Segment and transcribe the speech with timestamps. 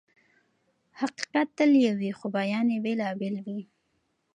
[0.99, 3.61] حقيقت تل يو وي خو بيان يې بېلابېل وي.